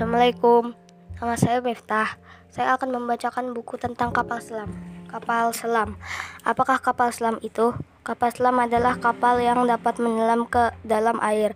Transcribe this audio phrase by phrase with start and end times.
[0.00, 0.72] Assalamualaikum,
[1.20, 2.16] nama saya Miftah.
[2.48, 4.72] Saya akan membacakan buku tentang kapal selam.
[5.04, 6.00] Kapal selam.
[6.40, 7.76] Apakah kapal selam itu?
[8.00, 11.52] Kapal selam adalah kapal yang dapat menyelam ke dalam air.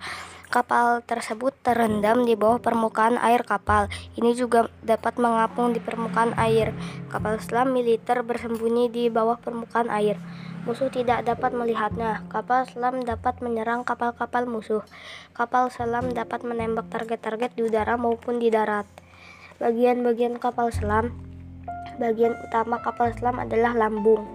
[0.52, 3.88] Kapal tersebut terendam di bawah permukaan air kapal.
[4.12, 6.76] Ini juga dapat mengapung di permukaan air.
[7.08, 10.20] Kapal selam militer bersembunyi di bawah permukaan air.
[10.64, 12.24] Musuh tidak dapat melihatnya.
[12.32, 14.80] Kapal selam dapat menyerang kapal-kapal musuh.
[15.36, 18.88] Kapal selam dapat menembak target-target di udara maupun di darat.
[19.60, 21.12] Bagian-bagian kapal selam
[21.94, 24.26] Bagian utama kapal selam adalah lambung.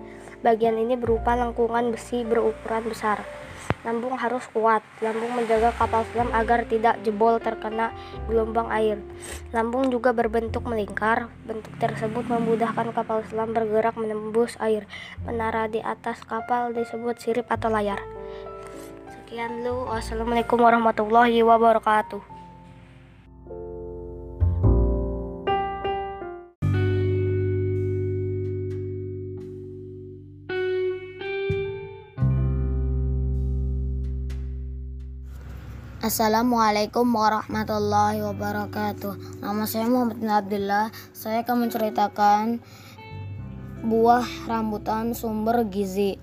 [0.46, 3.39] Bagian ini berupa lengkungan besi berukuran besar.
[3.84, 4.84] Lambung harus kuat.
[5.00, 7.95] Lambung menjaga kapal selam agar tidak jebol terkena
[8.28, 9.00] gelombang air.
[9.55, 11.32] Lambung juga berbentuk melingkar.
[11.48, 14.88] Bentuk tersebut memudahkan kapal selam bergerak menembus air.
[15.23, 18.00] Menara di atas kapal disebut sirip atau layar.
[19.14, 19.86] Sekian lu.
[19.88, 22.39] Wassalamualaikum warahmatullahi wabarakatuh.
[36.00, 39.44] Assalamualaikum warahmatullahi wabarakatuh.
[39.44, 40.95] Nama saya Muhammad bin Abdullah.
[41.11, 42.64] Saya akan menceritakan
[43.83, 46.16] Buah rambutan sumber gizi.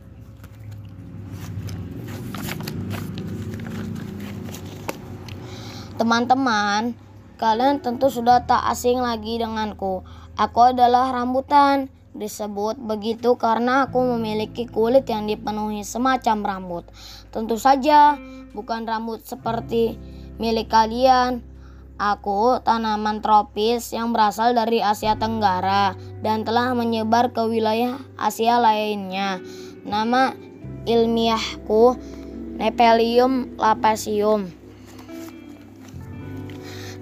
[6.01, 6.97] Teman-teman
[7.37, 10.09] Kalian tentu sudah tak asing lagi denganku.
[10.41, 16.85] Aku adalah rambutan Disebut begitu karena aku memiliki kulit yang dipenuhi semacam rambut.
[17.29, 18.17] Tentu saja
[18.57, 20.01] bukan rambut seperti
[20.41, 21.45] milik kalian.
[21.97, 29.41] Aku tanaman tropis yang berasal dari Asia Tenggara dan telah menyebar ke wilayah Asia lainnya.
[29.85, 30.37] Nama
[30.85, 31.97] ilmiahku
[32.57, 34.66] Nepelium lapasium.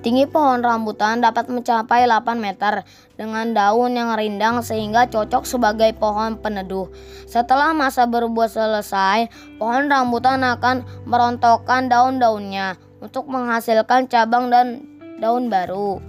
[0.05, 2.84] Tinggi pohon rambutan dapat mencapai 8 meter
[3.16, 6.92] dengan daun yang rindang sehingga cocok sebagai pohon peneduh.
[7.25, 14.84] Setelah masa berbuah selesai, pohon rambutan akan merontokkan daun-daunnya untuk menghasilkan cabang dan
[15.25, 16.04] daun baru.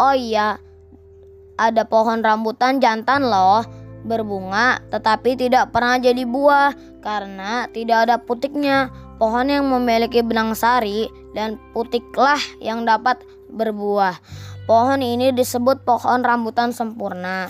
[0.00, 0.56] Oh iya,
[1.60, 3.60] ada pohon rambutan jantan loh,
[4.08, 6.72] berbunga tetapi tidak pernah jadi buah
[7.04, 8.88] karena tidak ada putiknya.
[9.18, 13.20] Pohon yang memiliki benang sari dan putiklah yang dapat
[13.52, 14.16] berbuah.
[14.68, 17.48] Pohon ini disebut pohon rambutan sempurna.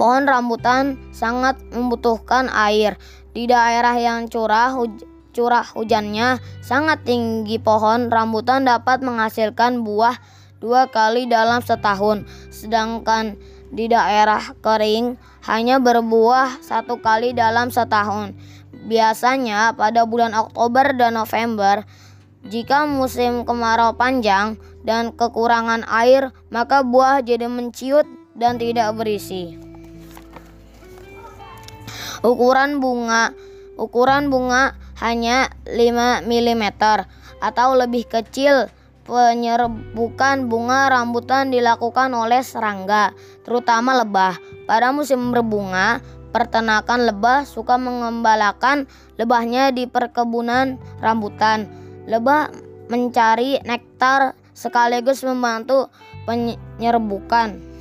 [0.00, 2.96] Pohon rambutan sangat membutuhkan air.
[3.36, 5.04] Di daerah yang curah huj
[5.36, 10.16] curah hujannya sangat tinggi, pohon rambutan dapat menghasilkan buah
[10.64, 13.36] dua kali dalam setahun, sedangkan
[13.68, 18.32] di daerah kering hanya berbuah satu kali dalam setahun.
[18.84, 21.88] Biasanya pada bulan Oktober dan November,
[22.44, 28.04] jika musim kemarau panjang dan kekurangan air, maka buah jadi menciut
[28.36, 29.56] dan tidak berisi.
[32.20, 33.32] Ukuran bunga
[33.76, 36.64] ukuran bunga hanya 5 mm
[37.40, 38.72] atau lebih kecil.
[39.06, 43.14] Penyerbukan bunga rambutan dilakukan oleh serangga,
[43.46, 44.34] terutama lebah.
[44.66, 46.02] Pada musim berbunga,
[46.34, 51.70] Pertenakan lebah suka mengembalakan lebahnya di perkebunan rambutan.
[52.06, 52.50] Lebah
[52.86, 55.90] mencari nektar sekaligus membantu
[56.24, 57.76] penyerbukan.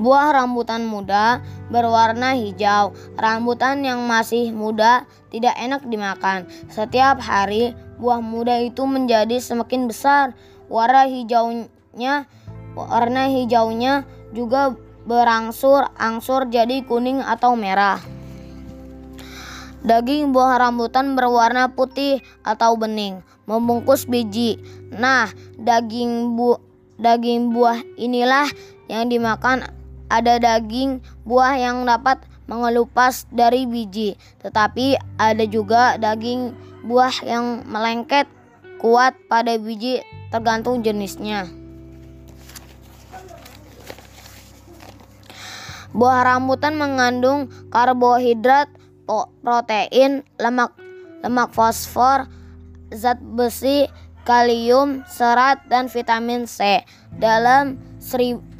[0.00, 2.96] Buah rambutan muda berwarna hijau.
[3.20, 6.48] Rambutan yang masih muda tidak enak dimakan.
[6.72, 10.32] Setiap hari buah muda itu menjadi semakin besar.
[10.72, 12.24] Warna hijaunya
[12.72, 14.72] warna hijaunya juga
[15.10, 17.98] berangsur-angsur jadi kuning atau merah.
[19.82, 24.62] Daging buah rambutan berwarna putih atau bening, membungkus biji.
[24.94, 25.26] Nah,
[25.58, 26.62] daging bu
[27.00, 28.46] daging buah inilah
[28.86, 29.66] yang dimakan.
[30.10, 36.50] Ada daging buah yang dapat mengelupas dari biji, tetapi ada juga daging
[36.86, 38.26] buah yang melengket
[38.82, 40.02] kuat pada biji
[40.34, 41.46] tergantung jenisnya.
[45.90, 48.70] Buah rambutan mengandung karbohidrat,
[49.42, 50.70] protein, lemak,
[51.26, 52.30] lemak fosfor,
[52.94, 53.90] zat besi,
[54.22, 56.86] kalium, serat, dan vitamin C.
[57.18, 58.56] Dalam 100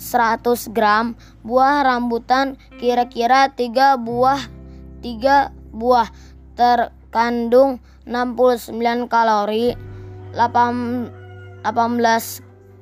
[0.74, 1.14] gram
[1.46, 4.42] buah rambutan kira-kira 3 buah
[5.00, 6.10] 3 buah
[6.58, 9.78] terkandung 69 kalori,
[10.34, 11.62] 18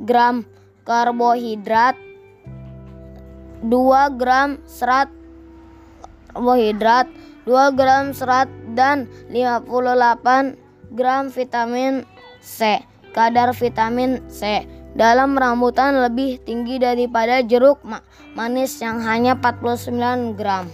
[0.03, 0.49] gram
[0.89, 2.01] karbohidrat,
[3.63, 5.11] 2 gram serat
[6.39, 7.11] karbohidrat,
[7.51, 8.47] 2 gram serat
[8.79, 10.55] dan 58
[10.95, 12.07] gram vitamin
[12.39, 12.79] C.
[13.11, 14.63] Kadar vitamin C
[14.95, 17.83] dalam rambutan lebih tinggi daripada jeruk
[18.39, 20.71] manis yang hanya 49 gram.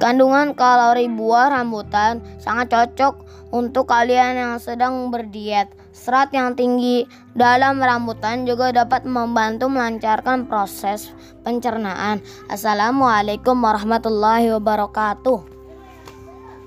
[0.00, 3.14] Kandungan kalori buah rambutan sangat cocok
[3.54, 5.70] untuk kalian yang sedang berdiet.
[5.94, 7.06] Serat yang tinggi
[7.38, 11.14] dalam rambutan juga dapat membantu melancarkan proses
[11.46, 12.18] pencernaan.
[12.50, 15.38] Assalamualaikum warahmatullahi wabarakatuh.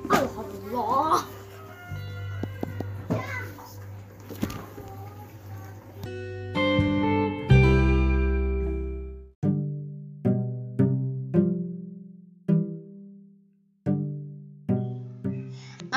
[0.07, 1.36] Alhamdulillah.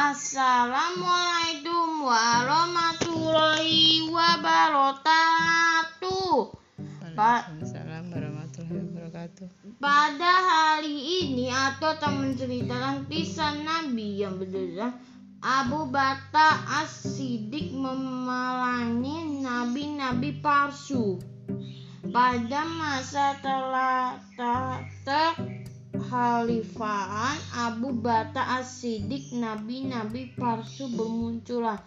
[0.00, 6.56] Assalamualaikum warahmatullahi wabarakatuh.
[7.12, 9.76] Waalaikumsalam warahmatullahi wabarakatuh.
[9.76, 14.97] Pada hari ini atau teman menceritakan kisah Nabi yang berdasar
[15.44, 21.20] Abu Bata As-Siddiq memelangi nabi-nabi palsu.
[22.08, 24.17] Pada masa telah
[25.05, 25.60] ter
[26.11, 31.79] Khalifaan Abu Bata As-Siddiq nabi-nabi palsu bermunculan.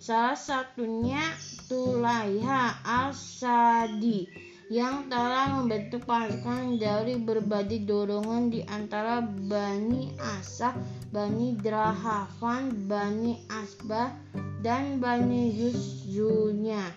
[0.00, 1.20] Salah satunya
[1.68, 4.24] Tulaiha Al-Sadi
[4.72, 10.72] yang telah membentuk pasukan dari berbagai dorongan di antara Bani Asah,
[11.12, 14.16] Bani Drahavan, Bani Asbah,
[14.64, 16.88] dan Bani Yuszunya.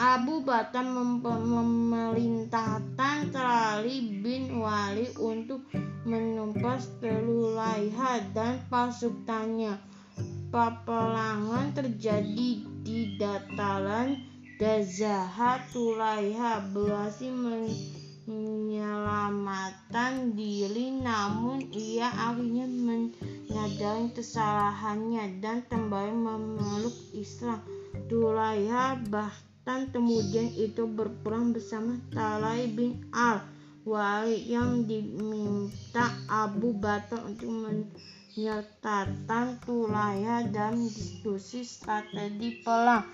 [0.00, 5.62] Abu Batam memerintahkan Trali bin Wali untuk
[6.46, 9.82] menumpas Telulaiha dan pasukannya.
[10.54, 14.14] Peperangan terjadi di dataran
[14.62, 17.34] Dazaha Tulaiha berhasil
[18.30, 27.58] menyelamatkan diri namun ia akhirnya menyadari kesalahannya dan kembali memeluk Islam.
[28.06, 33.55] Tulaiha bahkan kemudian itu berperang bersama Talai bin Al
[33.86, 43.06] Wali yang diminta Abu Bakar untuk menyertakan Tulaya dan diskusi strategi perang.